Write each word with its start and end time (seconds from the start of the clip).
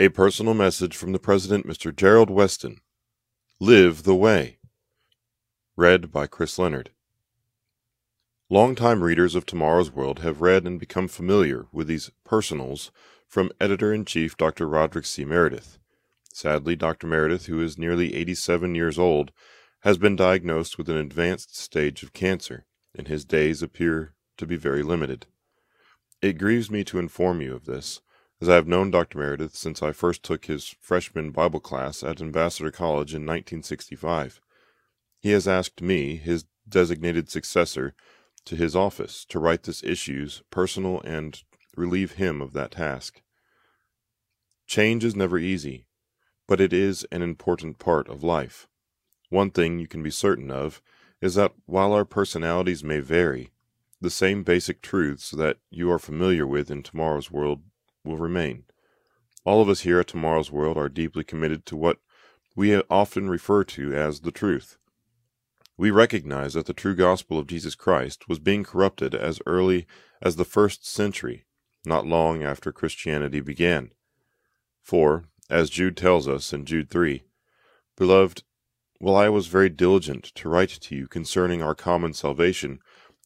A 0.00 0.10
personal 0.10 0.54
message 0.54 0.96
from 0.96 1.10
the 1.10 1.18
President, 1.18 1.66
Mr. 1.66 1.94
Gerald 1.94 2.30
Weston. 2.30 2.76
Live 3.58 4.04
the 4.04 4.14
Way. 4.14 4.58
Read 5.76 6.12
by 6.12 6.28
Chris 6.28 6.56
Leonard. 6.56 6.90
Longtime 8.48 9.02
readers 9.02 9.34
of 9.34 9.44
Tomorrow's 9.44 9.90
World 9.90 10.20
have 10.20 10.40
read 10.40 10.68
and 10.68 10.78
become 10.78 11.08
familiar 11.08 11.66
with 11.72 11.88
these 11.88 12.12
personals 12.24 12.92
from 13.26 13.50
Editor 13.60 13.92
in 13.92 14.04
Chief 14.04 14.36
Dr. 14.36 14.68
Roderick 14.68 15.04
C. 15.04 15.24
Meredith. 15.24 15.80
Sadly, 16.32 16.76
Dr. 16.76 17.08
Meredith, 17.08 17.46
who 17.46 17.60
is 17.60 17.76
nearly 17.76 18.14
87 18.14 18.76
years 18.76 19.00
old, 19.00 19.32
has 19.80 19.98
been 19.98 20.14
diagnosed 20.14 20.78
with 20.78 20.88
an 20.88 20.96
advanced 20.96 21.58
stage 21.58 22.04
of 22.04 22.12
cancer, 22.12 22.66
and 22.96 23.08
his 23.08 23.24
days 23.24 23.64
appear 23.64 24.14
to 24.36 24.46
be 24.46 24.54
very 24.54 24.84
limited. 24.84 25.26
It 26.22 26.38
grieves 26.38 26.70
me 26.70 26.84
to 26.84 27.00
inform 27.00 27.40
you 27.40 27.56
of 27.56 27.64
this, 27.64 28.00
as 28.40 28.48
I 28.48 28.54
have 28.54 28.68
known 28.68 28.90
Dr. 28.90 29.18
Meredith 29.18 29.56
since 29.56 29.82
I 29.82 29.92
first 29.92 30.22
took 30.22 30.44
his 30.44 30.76
freshman 30.80 31.30
Bible 31.30 31.60
class 31.60 32.02
at 32.02 32.20
Ambassador 32.20 32.70
College 32.70 33.14
in 33.14 33.22
1965. 33.22 34.40
He 35.20 35.30
has 35.30 35.48
asked 35.48 35.82
me, 35.82 36.16
his 36.16 36.44
designated 36.68 37.28
successor, 37.28 37.94
to 38.44 38.54
his 38.54 38.76
office 38.76 39.24
to 39.26 39.40
write 39.40 39.64
this 39.64 39.82
issue's 39.82 40.42
personal 40.50 41.00
and 41.02 41.42
relieve 41.76 42.12
him 42.12 42.40
of 42.40 42.52
that 42.52 42.72
task. 42.72 43.22
Change 44.66 45.04
is 45.04 45.16
never 45.16 45.38
easy, 45.38 45.86
but 46.46 46.60
it 46.60 46.72
is 46.72 47.06
an 47.10 47.22
important 47.22 47.78
part 47.78 48.08
of 48.08 48.22
life. 48.22 48.68
One 49.30 49.50
thing 49.50 49.78
you 49.78 49.88
can 49.88 50.02
be 50.02 50.10
certain 50.10 50.50
of 50.50 50.80
is 51.20 51.34
that 51.34 51.52
while 51.66 51.92
our 51.92 52.04
personalities 52.04 52.84
may 52.84 53.00
vary, 53.00 53.50
the 54.00 54.10
same 54.10 54.44
basic 54.44 54.80
truths 54.80 55.30
that 55.32 55.58
you 55.70 55.90
are 55.90 55.98
familiar 55.98 56.46
with 56.46 56.70
in 56.70 56.82
tomorrow's 56.82 57.30
world 57.30 57.62
will 58.08 58.16
remain. 58.16 58.64
All 59.44 59.62
of 59.62 59.68
us 59.68 59.80
here 59.80 60.00
at 60.00 60.08
Tomorrow's 60.08 60.50
World 60.50 60.76
are 60.76 60.88
deeply 60.88 61.22
committed 61.22 61.64
to 61.66 61.76
what 61.76 61.98
we 62.56 62.76
often 62.90 63.28
refer 63.28 63.62
to 63.64 63.94
as 63.94 64.20
the 64.20 64.32
truth. 64.32 64.78
We 65.76 65.92
recognize 65.92 66.54
that 66.54 66.66
the 66.66 66.72
true 66.72 66.96
gospel 66.96 67.38
of 67.38 67.46
Jesus 67.46 67.76
Christ 67.76 68.28
was 68.28 68.40
being 68.40 68.64
corrupted 68.64 69.14
as 69.14 69.40
early 69.46 69.86
as 70.20 70.34
the 70.34 70.44
first 70.44 70.84
century, 70.84 71.44
not 71.86 72.04
long 72.04 72.42
after 72.42 72.72
Christianity 72.72 73.40
began. 73.40 73.92
For, 74.82 75.24
as 75.48 75.70
Jude 75.70 75.96
tells 75.96 76.26
us 76.26 76.52
in 76.52 76.64
Jude 76.64 76.90
3, 76.90 77.22
Beloved, 77.96 78.42
while 78.98 79.14
I 79.14 79.28
was 79.28 79.46
very 79.46 79.68
diligent 79.68 80.24
to 80.34 80.48
write 80.48 80.70
to 80.70 80.96
you 80.96 81.06
concerning 81.06 81.62
our 81.62 81.74
common 81.74 82.12
salvation, 82.12 82.80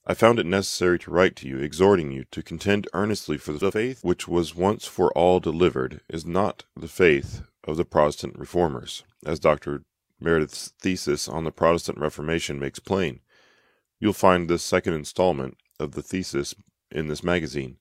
I 0.05 0.14
found 0.14 0.41
it 0.41 0.47
necessary 0.47 0.98
to 1.00 1.12
write 1.12 1.36
to 1.36 1.48
you, 1.48 1.58
exhorting 1.58 2.11
you 2.11 2.25
to 2.33 2.42
contend 2.42 2.89
earnestly 2.92 3.39
for 3.39 3.53
the 3.53 3.70
faith 3.70 4.03
which 4.03 4.27
was 4.27 4.55
once 4.55 4.84
for 4.84 5.12
all 5.12 5.39
delivered, 5.39 6.00
is 6.09 6.27
not 6.27 6.64
the 6.77 6.89
faith 6.89 7.42
of 7.64 7.77
the 7.77 7.84
Protestant 7.84 8.36
reformers, 8.36 9.05
as 9.25 9.39
Dr. 9.39 9.84
Meredith's 10.20 10.72
thesis 10.81 11.28
on 11.28 11.44
the 11.44 11.53
Protestant 11.53 11.98
Reformation 11.98 12.59
makes 12.59 12.81
plain. 12.81 13.20
You'll 14.00 14.12
find 14.12 14.48
this 14.48 14.64
second 14.64 14.94
installment 14.94 15.56
of 15.78 15.92
the 15.92 16.03
thesis 16.03 16.55
in 16.91 17.06
this 17.06 17.22
magazine. 17.22 17.77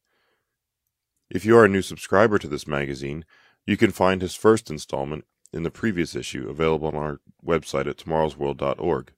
If 1.31 1.43
you 1.43 1.57
are 1.57 1.65
a 1.65 1.69
new 1.69 1.81
subscriber 1.81 2.37
to 2.37 2.47
this 2.47 2.67
magazine, 2.67 3.25
you 3.65 3.77
can 3.77 3.91
find 3.91 4.21
his 4.21 4.35
first 4.35 4.69
installment 4.69 5.25
in 5.51 5.63
the 5.63 5.71
previous 5.71 6.15
issue 6.15 6.49
available 6.49 6.89
on 6.89 6.95
our 6.95 7.19
website 7.43 7.87
at 7.87 7.97
tomorrowsworld.org. 7.97 9.11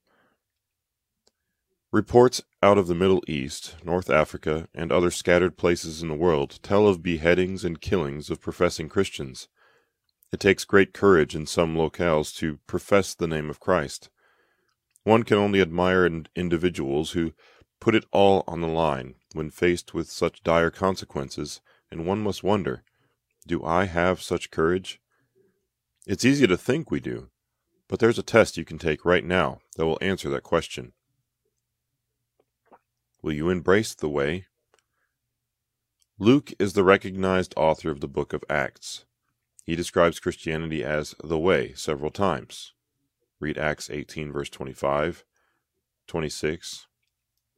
Reports 1.92 2.42
out 2.64 2.78
of 2.78 2.86
the 2.86 2.94
Middle 2.94 3.22
East, 3.28 3.76
North 3.84 4.08
Africa, 4.08 4.68
and 4.74 4.90
other 4.90 5.10
scattered 5.10 5.58
places 5.58 6.00
in 6.00 6.08
the 6.08 6.14
world 6.14 6.58
tell 6.62 6.88
of 6.88 7.02
beheadings 7.02 7.62
and 7.62 7.78
killings 7.78 8.30
of 8.30 8.40
professing 8.40 8.88
Christians. 8.88 9.48
It 10.32 10.40
takes 10.40 10.64
great 10.64 10.94
courage 10.94 11.36
in 11.36 11.44
some 11.44 11.76
locales 11.76 12.34
to 12.36 12.60
profess 12.66 13.12
the 13.12 13.26
name 13.26 13.50
of 13.50 13.60
Christ. 13.60 14.08
One 15.02 15.24
can 15.24 15.36
only 15.36 15.60
admire 15.60 16.10
individuals 16.34 17.10
who 17.10 17.34
put 17.82 17.94
it 17.94 18.06
all 18.12 18.44
on 18.46 18.62
the 18.62 18.66
line 18.66 19.16
when 19.34 19.50
faced 19.50 19.92
with 19.92 20.10
such 20.10 20.42
dire 20.42 20.70
consequences, 20.70 21.60
and 21.90 22.06
one 22.06 22.20
must 22.22 22.42
wonder, 22.42 22.82
do 23.46 23.62
I 23.62 23.84
have 23.84 24.22
such 24.22 24.50
courage? 24.50 25.02
It's 26.06 26.24
easy 26.24 26.46
to 26.46 26.56
think 26.56 26.90
we 26.90 27.00
do, 27.00 27.28
but 27.90 27.98
there's 27.98 28.18
a 28.18 28.22
test 28.22 28.56
you 28.56 28.64
can 28.64 28.78
take 28.78 29.04
right 29.04 29.22
now 29.22 29.58
that 29.76 29.84
will 29.84 29.98
answer 30.00 30.30
that 30.30 30.44
question. 30.44 30.94
Will 33.24 33.32
you 33.32 33.48
embrace 33.48 33.94
the 33.94 34.10
way? 34.10 34.44
Luke 36.18 36.52
is 36.58 36.74
the 36.74 36.84
recognized 36.84 37.54
author 37.56 37.90
of 37.90 38.02
the 38.02 38.06
book 38.06 38.34
of 38.34 38.44
Acts. 38.50 39.06
He 39.64 39.74
describes 39.74 40.20
Christianity 40.20 40.84
as 40.84 41.14
the 41.24 41.38
way 41.38 41.72
several 41.72 42.10
times. 42.10 42.74
Read 43.40 43.56
Acts 43.56 43.88
18, 43.88 44.30
verse 44.30 44.50
25, 44.50 45.24
26, 46.06 46.86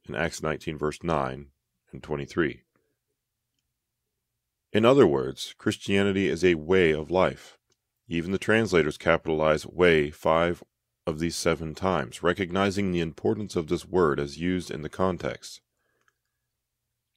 and 0.07 0.15
Acts 0.15 0.41
19, 0.41 0.77
verse 0.77 1.03
9 1.03 1.47
and 1.91 2.01
23. 2.01 2.61
In 4.71 4.85
other 4.85 5.05
words, 5.05 5.53
Christianity 5.57 6.29
is 6.29 6.45
a 6.45 6.55
way 6.55 6.91
of 6.91 7.11
life. 7.11 7.57
Even 8.07 8.31
the 8.31 8.37
translators 8.37 8.97
capitalize 8.97 9.67
way 9.67 10.11
five 10.11 10.63
of 11.07 11.19
these 11.19 11.35
seven 11.35 11.73
times, 11.73 12.21
recognizing 12.21 12.91
the 12.91 12.99
importance 12.99 13.55
of 13.55 13.67
this 13.67 13.87
word 13.87 14.19
as 14.19 14.37
used 14.37 14.69
in 14.69 14.81
the 14.81 14.89
context. 14.89 15.61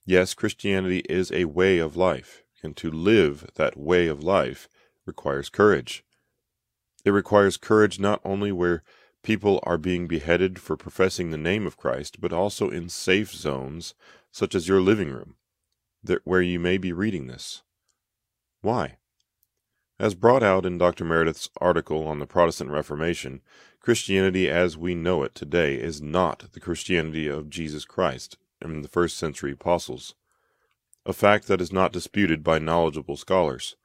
Yes, 0.07 0.33
Christianity 0.33 1.01
is 1.09 1.31
a 1.33 1.47
way 1.47 1.79
of 1.79 1.97
life, 1.97 2.45
and 2.63 2.77
to 2.77 2.91
live 2.91 3.51
that 3.57 3.77
way 3.77 4.07
of 4.07 4.23
life 4.23 4.69
requires 5.05 5.49
courage. 5.49 6.05
It 7.05 7.11
requires 7.11 7.57
courage 7.57 7.99
not 7.99 8.21
only 8.25 8.53
where 8.53 8.85
people 9.23 9.61
are 9.65 9.79
being 9.79 10.07
beheaded 10.07 10.61
for 10.61 10.77
professing 10.77 11.31
the 11.31 11.37
name 11.37 11.67
of 11.67 11.77
Christ, 11.77 12.21
but 12.21 12.33
also 12.33 12.71
in 12.71 12.89
safe 12.89 13.33
zones, 13.33 13.95
such 14.31 14.55
as 14.55 14.69
your 14.69 14.81
living 14.81 15.11
room, 15.11 15.35
where 16.25 16.43
you 16.43 16.61
may 16.61 16.79
be 16.79 16.93
reading 16.93 17.27
this. 17.27 17.63
Why? 18.63 18.99
As 20.01 20.15
brought 20.15 20.43
out 20.43 20.65
in 20.65 20.79
Dr. 20.79 21.05
Meredith's 21.05 21.51
article 21.61 22.09
on 22.09 22.21
the 22.21 22.27
Protestant 22.27 22.71
Reformation, 22.71 23.43
Christianity 23.81 24.49
as 24.49 24.75
we 24.75 24.95
know 24.95 25.23
it 25.25 25.35
today 25.35 25.75
is 25.75 26.01
not 26.01 26.51
the 26.55 26.59
Christianity 26.59 27.29
of 27.29 27.51
Jesus 27.51 27.85
Christ 27.85 28.39
and 28.63 28.83
the 28.83 28.89
first 28.89 29.19
century 29.19 29.53
apostles, 29.53 30.15
a 31.05 31.13
fact 31.13 31.49
that 31.49 31.61
is 31.61 31.71
not 31.71 31.93
disputed 31.93 32.43
by 32.43 32.59
knowledgeable 32.59 33.19
scholars. 33.19 33.77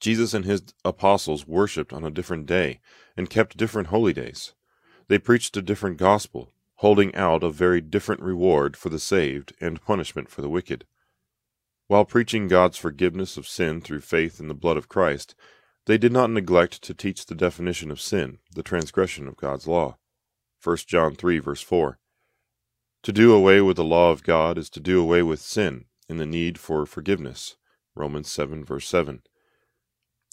Jesus 0.00 0.34
and 0.34 0.44
his 0.44 0.64
apostles 0.84 1.46
worshipped 1.46 1.92
on 1.92 2.02
a 2.02 2.10
different 2.10 2.46
day 2.46 2.80
and 3.16 3.30
kept 3.30 3.56
different 3.56 3.90
holy 3.90 4.12
days. 4.12 4.54
They 5.06 5.20
preached 5.20 5.56
a 5.56 5.62
different 5.62 5.98
gospel, 5.98 6.50
holding 6.78 7.14
out 7.14 7.44
a 7.44 7.50
very 7.50 7.80
different 7.80 8.20
reward 8.20 8.76
for 8.76 8.88
the 8.88 8.98
saved 8.98 9.54
and 9.60 9.80
punishment 9.80 10.28
for 10.28 10.42
the 10.42 10.50
wicked. 10.50 10.84
While 11.88 12.04
preaching 12.04 12.48
God's 12.48 12.78
forgiveness 12.78 13.36
of 13.36 13.46
sin 13.46 13.80
through 13.80 14.00
faith 14.00 14.40
in 14.40 14.48
the 14.48 14.54
blood 14.54 14.76
of 14.76 14.88
Christ, 14.88 15.34
they 15.86 15.98
did 15.98 16.12
not 16.12 16.30
neglect 16.30 16.82
to 16.82 16.94
teach 16.94 17.26
the 17.26 17.34
definition 17.34 17.90
of 17.90 18.00
sin, 18.00 18.38
the 18.54 18.62
transgression 18.62 19.26
of 19.26 19.36
God's 19.36 19.66
law. 19.66 19.98
1 20.62 20.76
John 20.86 21.16
3 21.16 21.38
verse 21.38 21.60
4. 21.60 21.98
To 23.02 23.12
do 23.12 23.34
away 23.34 23.60
with 23.60 23.76
the 23.76 23.84
law 23.84 24.12
of 24.12 24.22
God 24.22 24.56
is 24.56 24.70
to 24.70 24.80
do 24.80 25.00
away 25.00 25.22
with 25.22 25.40
sin 25.40 25.86
and 26.08 26.20
the 26.20 26.26
need 26.26 26.58
for 26.58 26.86
forgiveness. 26.86 27.56
Romans 27.96 28.30
7 28.30 28.64
verse 28.64 28.86
7. 28.86 29.22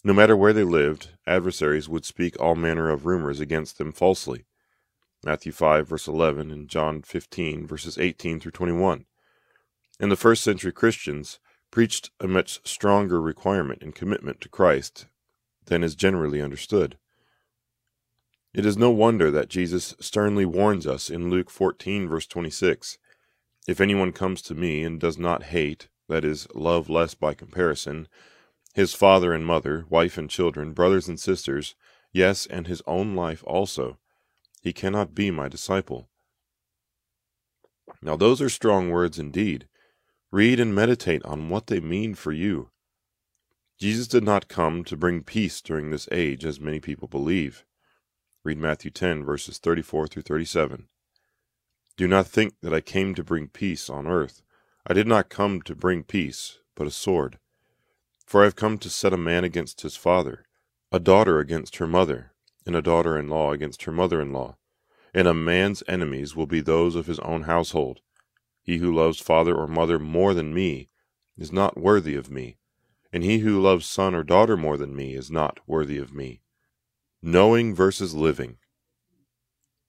No 0.04 0.12
matter 0.12 0.36
where 0.36 0.52
they 0.52 0.62
lived, 0.62 1.10
adversaries 1.26 1.88
would 1.88 2.04
speak 2.04 2.40
all 2.40 2.54
manner 2.54 2.88
of 2.88 3.04
rumors 3.04 3.40
against 3.40 3.76
them 3.76 3.92
falsely. 3.92 4.46
Matthew 5.24 5.52
5 5.52 5.88
verse 5.88 6.06
11 6.06 6.50
and 6.50 6.68
John 6.68 7.02
15 7.02 7.66
verses 7.66 7.98
18 7.98 8.38
through 8.38 8.52
21. 8.52 9.04
And 10.00 10.10
the 10.10 10.16
first 10.16 10.42
century 10.42 10.72
Christians 10.72 11.38
preached 11.70 12.10
a 12.18 12.26
much 12.26 12.66
stronger 12.66 13.20
requirement 13.20 13.82
and 13.82 13.94
commitment 13.94 14.40
to 14.40 14.48
Christ 14.48 15.06
than 15.66 15.84
is 15.84 15.94
generally 15.94 16.40
understood. 16.40 16.96
It 18.54 18.64
is 18.64 18.78
no 18.78 18.90
wonder 18.90 19.30
that 19.30 19.50
Jesus 19.50 19.94
sternly 20.00 20.46
warns 20.46 20.86
us 20.86 21.10
in 21.10 21.28
Luke 21.28 21.50
14, 21.50 22.08
verse 22.08 22.26
26 22.26 22.96
If 23.68 23.78
anyone 23.78 24.12
comes 24.12 24.40
to 24.42 24.54
me 24.54 24.82
and 24.82 24.98
does 24.98 25.18
not 25.18 25.44
hate, 25.44 25.88
that 26.08 26.24
is, 26.24 26.48
love 26.54 26.88
less 26.88 27.14
by 27.14 27.34
comparison, 27.34 28.08
his 28.74 28.94
father 28.94 29.34
and 29.34 29.44
mother, 29.44 29.84
wife 29.90 30.16
and 30.16 30.30
children, 30.30 30.72
brothers 30.72 31.08
and 31.08 31.20
sisters, 31.20 31.74
yes, 32.10 32.46
and 32.46 32.66
his 32.66 32.82
own 32.86 33.14
life 33.14 33.44
also, 33.46 33.98
he 34.62 34.72
cannot 34.72 35.14
be 35.14 35.30
my 35.30 35.46
disciple. 35.46 36.08
Now, 38.00 38.16
those 38.16 38.40
are 38.40 38.48
strong 38.48 38.90
words 38.90 39.18
indeed. 39.18 39.68
Read 40.32 40.60
and 40.60 40.72
meditate 40.72 41.24
on 41.24 41.48
what 41.48 41.66
they 41.66 41.80
mean 41.80 42.14
for 42.14 42.30
you. 42.30 42.70
Jesus 43.80 44.06
did 44.06 44.22
not 44.22 44.46
come 44.46 44.84
to 44.84 44.96
bring 44.96 45.24
peace 45.24 45.60
during 45.60 45.90
this 45.90 46.08
age, 46.12 46.44
as 46.44 46.60
many 46.60 46.78
people 46.78 47.08
believe. 47.08 47.64
Read 48.44 48.58
Matthew 48.58 48.92
10, 48.92 49.24
verses 49.24 49.58
34 49.58 50.06
through 50.06 50.22
37. 50.22 50.86
Do 51.96 52.06
not 52.06 52.28
think 52.28 52.54
that 52.62 52.72
I 52.72 52.80
came 52.80 53.14
to 53.16 53.24
bring 53.24 53.48
peace 53.48 53.90
on 53.90 54.06
earth. 54.06 54.42
I 54.86 54.94
did 54.94 55.08
not 55.08 55.30
come 55.30 55.62
to 55.62 55.74
bring 55.74 56.04
peace, 56.04 56.58
but 56.76 56.86
a 56.86 56.92
sword. 56.92 57.38
For 58.24 58.42
I 58.42 58.44
have 58.44 58.54
come 58.54 58.78
to 58.78 58.88
set 58.88 59.12
a 59.12 59.18
man 59.18 59.42
against 59.42 59.80
his 59.80 59.96
father, 59.96 60.44
a 60.92 61.00
daughter 61.00 61.40
against 61.40 61.78
her 61.78 61.88
mother, 61.88 62.32
and 62.64 62.76
a 62.76 62.82
daughter 62.82 63.18
in 63.18 63.28
law 63.28 63.50
against 63.50 63.82
her 63.82 63.92
mother 63.92 64.20
in 64.20 64.32
law. 64.32 64.56
And 65.12 65.26
a 65.26 65.34
man's 65.34 65.82
enemies 65.88 66.36
will 66.36 66.46
be 66.46 66.60
those 66.60 66.94
of 66.94 67.06
his 67.06 67.18
own 67.18 67.42
household. 67.42 68.00
He 68.70 68.76
who 68.76 68.94
loves 68.94 69.18
father 69.18 69.56
or 69.56 69.66
mother 69.66 69.98
more 69.98 70.32
than 70.32 70.54
me 70.54 70.90
is 71.36 71.50
not 71.50 71.76
worthy 71.76 72.14
of 72.14 72.30
me, 72.30 72.56
and 73.12 73.24
he 73.24 73.38
who 73.38 73.60
loves 73.60 73.84
son 73.84 74.14
or 74.14 74.22
daughter 74.22 74.56
more 74.56 74.76
than 74.76 74.94
me 74.94 75.14
is 75.16 75.28
not 75.28 75.58
worthy 75.66 75.98
of 75.98 76.14
me. 76.14 76.42
Knowing 77.20 77.74
versus 77.74 78.14
living. 78.14 78.58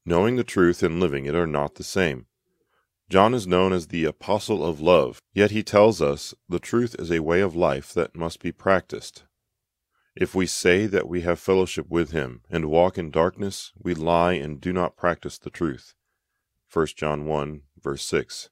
Knowing 0.04 0.36
the 0.36 0.44
truth 0.44 0.81
and 0.81 1.00
living 1.00 1.28
it 1.28 1.36
are 1.36 1.45
not 1.45 1.75
the 1.75 1.83
same. 1.83 2.25
John 3.07 3.36
is 3.36 3.45
known 3.45 3.72
as 3.72 3.86
the 3.86 4.06
apostle 4.06 4.66
of 4.66 4.81
love, 4.81 5.22
yet 5.31 5.51
he 5.51 5.62
tells 5.62 6.01
us 6.01 6.33
the 6.50 6.57
truth 6.57 6.95
is 6.98 7.12
a 7.12 7.19
way 7.19 7.42
of 7.42 7.56
life 7.56 7.94
that 7.94 8.16
must 8.16 8.42
be 8.42 8.51
practiced. 8.51 9.25
If 10.16 10.33
we 10.33 10.48
say 10.48 10.88
that 10.88 11.07
we 11.07 11.22
have 11.22 11.39
fellowship 11.39 11.88
with 11.88 12.13
him 12.13 12.42
and 12.50 12.66
walk 12.66 12.98
in 12.98 13.12
darkness, 13.12 13.74
we 13.78 13.94
lie 13.94 14.33
and 14.33 14.60
do 14.60 14.74
not 14.74 14.98
practice 14.98 15.38
the 15.38 15.51
truth. 15.51 15.94
1 16.74 16.88
John 16.98 17.28
1, 17.28 17.62
verse 17.80 18.04
6. 18.06 18.50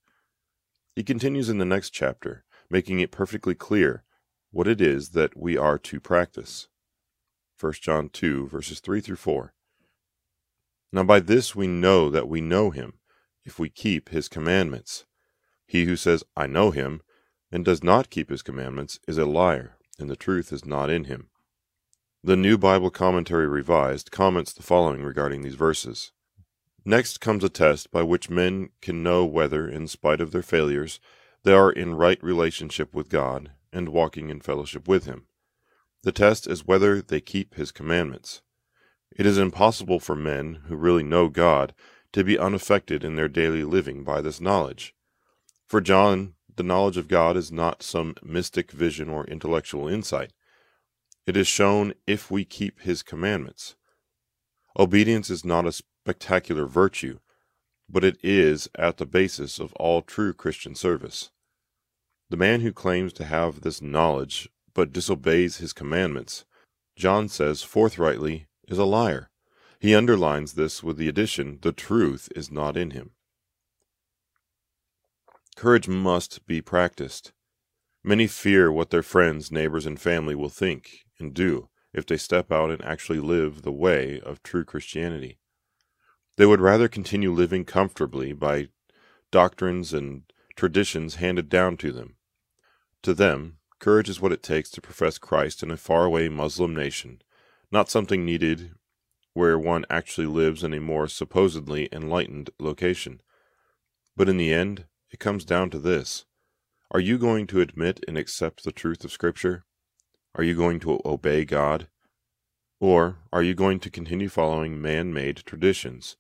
He 0.95 1.03
continues 1.03 1.49
in 1.49 1.57
the 1.57 1.65
next 1.65 1.91
chapter, 1.91 2.43
making 2.69 2.99
it 2.99 3.11
perfectly 3.11 3.55
clear 3.55 4.03
what 4.51 4.67
it 4.67 4.81
is 4.81 5.09
that 5.09 5.37
we 5.37 5.57
are 5.57 5.77
to 5.77 5.99
practice. 5.99 6.67
1 7.59 7.73
John 7.81 8.09
2, 8.09 8.47
verses 8.47 8.79
3 8.79 9.01
through 9.01 9.15
4. 9.17 9.53
Now 10.91 11.03
by 11.03 11.19
this 11.19 11.55
we 11.55 11.67
know 11.67 12.09
that 12.09 12.27
we 12.27 12.41
know 12.41 12.71
him, 12.71 12.99
if 13.45 13.59
we 13.59 13.69
keep 13.69 14.09
his 14.09 14.27
commandments. 14.27 15.05
He 15.67 15.85
who 15.85 15.95
says, 15.95 16.23
I 16.35 16.47
know 16.47 16.71
him, 16.71 17.01
and 17.51 17.63
does 17.63 17.83
not 17.83 18.09
keep 18.09 18.29
his 18.29 18.41
commandments, 18.41 18.99
is 19.07 19.17
a 19.17 19.25
liar, 19.25 19.77
and 19.99 20.09
the 20.09 20.15
truth 20.15 20.51
is 20.51 20.65
not 20.65 20.89
in 20.89 21.05
him. 21.05 21.29
The 22.23 22.35
New 22.35 22.57
Bible 22.57 22.89
Commentary 22.89 23.47
Revised 23.47 24.11
comments 24.11 24.51
the 24.51 24.63
following 24.63 25.03
regarding 25.03 25.41
these 25.41 25.55
verses. 25.55 26.11
Next 26.89 27.21
comes 27.21 27.43
a 27.43 27.49
test 27.49 27.91
by 27.91 28.01
which 28.01 28.31
men 28.31 28.71
can 28.81 29.03
know 29.03 29.23
whether, 29.23 29.69
in 29.69 29.87
spite 29.87 30.19
of 30.19 30.31
their 30.31 30.41
failures, 30.41 30.99
they 31.43 31.53
are 31.53 31.71
in 31.71 31.93
right 31.93 32.17
relationship 32.23 32.95
with 32.95 33.09
God 33.09 33.51
and 33.71 33.89
walking 33.89 34.31
in 34.31 34.41
fellowship 34.41 34.87
with 34.87 35.05
Him. 35.05 35.27
The 36.01 36.11
test 36.11 36.47
is 36.47 36.65
whether 36.65 36.99
they 36.99 37.21
keep 37.21 37.53
His 37.53 37.71
commandments. 37.71 38.41
It 39.15 39.27
is 39.27 39.37
impossible 39.37 39.99
for 39.99 40.15
men 40.15 40.61
who 40.65 40.75
really 40.75 41.03
know 41.03 41.27
God 41.29 41.75
to 42.13 42.23
be 42.23 42.39
unaffected 42.39 43.03
in 43.03 43.17
their 43.17 43.29
daily 43.29 43.63
living 43.63 44.03
by 44.03 44.19
this 44.19 44.41
knowledge. 44.41 44.95
For 45.67 45.81
John, 45.81 46.33
the 46.55 46.63
knowledge 46.63 46.97
of 46.97 47.07
God 47.07 47.37
is 47.37 47.51
not 47.51 47.83
some 47.83 48.15
mystic 48.23 48.71
vision 48.71 49.09
or 49.09 49.27
intellectual 49.27 49.87
insight. 49.87 50.33
It 51.27 51.37
is 51.37 51.47
shown 51.47 51.93
if 52.07 52.31
we 52.31 52.45
keep 52.45 52.81
his 52.81 53.03
commandments. 53.03 53.75
Obedience 54.79 55.29
is 55.29 55.45
not 55.45 55.67
a 55.67 55.71
spectacular 56.03 56.65
virtue, 56.65 57.19
but 57.89 58.03
it 58.03 58.17
is 58.23 58.69
at 58.75 58.97
the 58.97 59.05
basis 59.05 59.59
of 59.59 59.73
all 59.73 60.01
true 60.01 60.33
Christian 60.33 60.75
service. 60.75 61.31
The 62.29 62.37
man 62.37 62.61
who 62.61 62.71
claims 62.71 63.13
to 63.13 63.25
have 63.25 63.61
this 63.61 63.81
knowledge 63.81 64.49
but 64.73 64.93
disobeys 64.93 65.57
his 65.57 65.73
commandments, 65.73 66.45
John 66.95 67.27
says 67.27 67.63
forthrightly, 67.63 68.47
is 68.67 68.77
a 68.77 68.85
liar. 68.85 69.29
He 69.79 69.95
underlines 69.95 70.53
this 70.53 70.83
with 70.83 70.97
the 70.97 71.07
addition, 71.07 71.59
the 71.61 71.71
truth 71.71 72.29
is 72.35 72.51
not 72.51 72.77
in 72.77 72.91
him. 72.91 73.11
Courage 75.55 75.87
must 75.87 76.45
be 76.45 76.61
practiced. 76.61 77.31
Many 78.03 78.27
fear 78.27 78.71
what 78.71 78.91
their 78.91 79.03
friends, 79.03 79.51
neighbors, 79.51 79.85
and 79.85 79.99
family 79.99 80.35
will 80.35 80.49
think 80.49 81.05
and 81.19 81.33
do 81.33 81.69
if 81.93 82.05
they 82.05 82.17
step 82.17 82.51
out 82.51 82.69
and 82.69 82.83
actually 82.83 83.19
live 83.19 83.63
the 83.63 83.71
way 83.71 84.21
of 84.21 84.43
true 84.43 84.63
Christianity. 84.63 85.38
They 86.39 86.45
would 86.45 86.61
rather 86.61 86.87
continue 86.87 87.33
living 87.33 87.65
comfortably 87.65 88.31
by 88.31 88.69
doctrines 89.29 89.91
and 89.93 90.23
traditions 90.55 91.15
handed 91.15 91.49
down 91.49 91.75
to 91.75 91.91
them. 91.91 92.15
To 93.01 93.13
them, 93.13 93.57
courage 93.79 94.07
is 94.07 94.21
what 94.21 94.31
it 94.31 94.41
takes 94.41 94.69
to 94.69 94.81
profess 94.81 95.17
Christ 95.17 95.63
in 95.63 95.69
a 95.69 95.75
faraway 95.75 96.29
Muslim 96.29 96.73
nation, 96.73 97.21
not 97.73 97.89
something 97.89 98.23
needed 98.23 98.71
where 99.33 99.59
one 99.59 99.83
actually 99.89 100.27
lives 100.27 100.63
in 100.63 100.73
a 100.73 100.79
more 100.79 101.09
supposedly 101.09 101.89
enlightened 101.91 102.51
location. 102.57 103.19
But 104.15 104.29
in 104.29 104.37
the 104.37 104.53
end, 104.53 104.85
it 105.11 105.19
comes 105.19 105.43
down 105.43 105.69
to 105.71 105.77
this. 105.77 106.23
Are 106.89 107.01
you 107.01 107.17
going 107.17 107.47
to 107.47 107.59
admit 107.59 107.99
and 108.07 108.17
accept 108.17 108.63
the 108.63 108.71
truth 108.71 109.03
of 109.03 109.11
Scripture? 109.11 109.65
Are 110.35 110.43
you 110.45 110.55
going 110.55 110.79
to 110.79 111.01
obey 111.03 111.43
God? 111.43 111.89
Or 112.79 113.17
are 113.33 113.43
you 113.43 113.55
going 113.55 113.81
to 113.81 113.89
continue 113.89 114.29
following 114.29 114.81
man 114.81 115.13
made 115.13 115.43
traditions, 115.45 116.15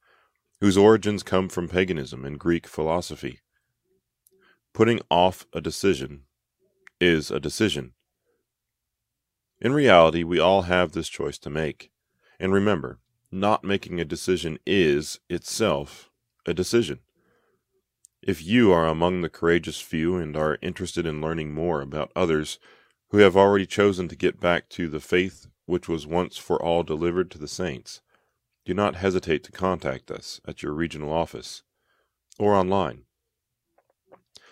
whose 0.61 0.77
origins 0.77 1.23
come 1.23 1.49
from 1.49 1.67
paganism 1.67 2.25
and 2.25 2.39
Greek 2.39 2.67
philosophy? 2.67 3.39
Putting 4.73 4.99
off 5.09 5.45
a 5.53 5.61
decision 5.61 6.23
is 6.99 7.31
a 7.31 7.39
decision. 7.39 7.93
In 9.61 9.73
reality, 9.73 10.23
we 10.23 10.39
all 10.39 10.63
have 10.63 10.91
this 10.91 11.09
choice 11.09 11.37
to 11.39 11.49
make. 11.49 11.91
And 12.39 12.53
remember, 12.53 12.99
not 13.31 13.63
making 13.63 13.99
a 13.99 14.05
decision 14.05 14.57
is 14.65 15.19
itself 15.29 16.09
a 16.45 16.53
decision. 16.53 16.99
If 18.21 18.43
you 18.43 18.71
are 18.71 18.87
among 18.87 19.21
the 19.21 19.29
courageous 19.29 19.79
few 19.79 20.17
and 20.17 20.35
are 20.35 20.57
interested 20.61 21.05
in 21.05 21.21
learning 21.21 21.53
more 21.53 21.81
about 21.81 22.11
others 22.15 22.59
who 23.09 23.19
have 23.19 23.37
already 23.37 23.65
chosen 23.65 24.07
to 24.07 24.15
get 24.15 24.39
back 24.39 24.69
to 24.69 24.87
the 24.87 24.99
faith 24.99 25.47
which 25.65 25.87
was 25.87 26.07
once 26.07 26.37
for 26.37 26.61
all 26.61 26.83
delivered 26.83 27.29
to 27.31 27.37
the 27.37 27.47
saints, 27.47 28.01
do 28.65 28.73
not 28.73 28.95
hesitate 28.95 29.43
to 29.45 29.51
contact 29.51 30.11
us 30.11 30.39
at 30.47 30.61
your 30.61 30.73
regional 30.73 31.11
office 31.11 31.63
or 32.37 32.53
online. 32.53 33.03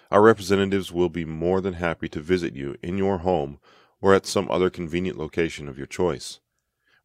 Our 0.10 0.22
representatives 0.22 0.92
will 0.92 1.10
be 1.10 1.26
more 1.26 1.60
than 1.62 1.74
happy 1.74 2.08
to 2.10 2.20
visit 2.20 2.56
you 2.56 2.76
in 2.82 2.98
your 2.98 3.20
home 3.20 3.60
or 4.02 4.14
at 4.14 4.26
some 4.26 4.50
other 4.50 4.70
convenient 4.70 5.18
location 5.18 5.68
of 5.68 5.78
your 5.78 5.88
choice. 5.88 6.40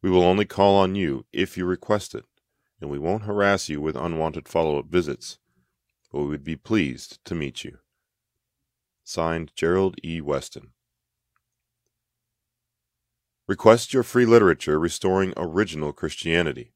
We 0.01 0.09
will 0.09 0.23
only 0.23 0.45
call 0.45 0.75
on 0.75 0.95
you 0.95 1.25
if 1.33 1.57
you 1.57 1.65
request 1.65 2.15
it, 2.15 2.25
and 2.79 2.89
we 2.89 2.99
won't 2.99 3.23
harass 3.23 3.69
you 3.69 3.81
with 3.81 3.95
unwanted 3.95 4.47
follow 4.47 4.79
up 4.79 4.85
visits, 4.87 5.37
but 6.11 6.21
we 6.21 6.27
would 6.27 6.43
be 6.43 6.55
pleased 6.55 7.19
to 7.25 7.35
meet 7.35 7.63
you. 7.63 7.79
Signed, 9.03 9.51
Gerald 9.55 9.97
E. 10.03 10.21
Weston. 10.21 10.71
Request 13.47 13.93
your 13.93 14.03
free 14.03 14.25
literature 14.25 14.79
restoring 14.79 15.33
original 15.35 15.91
Christianity. 15.91 16.73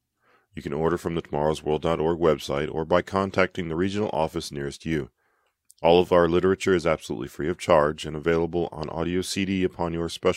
You 0.58 0.62
can 0.62 0.72
order 0.72 0.98
from 0.98 1.14
the 1.14 1.22
tomorrowsworld.org 1.22 2.18
website 2.18 2.68
or 2.74 2.84
by 2.84 3.00
contacting 3.00 3.68
the 3.68 3.76
regional 3.76 4.10
office 4.12 4.50
nearest 4.50 4.84
you. 4.84 5.08
All 5.82 6.00
of 6.00 6.10
our 6.10 6.28
literature 6.28 6.74
is 6.74 6.84
absolutely 6.84 7.28
free 7.28 7.48
of 7.48 7.58
charge 7.58 8.04
and 8.04 8.16
available 8.16 8.68
on 8.72 8.88
audio 8.90 9.22
CD 9.22 9.62
upon 9.62 9.92
your 9.92 10.08
special 10.08 10.34